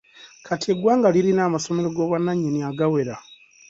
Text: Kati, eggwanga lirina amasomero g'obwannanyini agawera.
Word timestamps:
Kati, 0.45 0.67
eggwanga 0.73 1.07
lirina 1.13 1.41
amasomero 1.47 1.87
g'obwannanyini 1.91 2.59
agawera. 2.69 3.15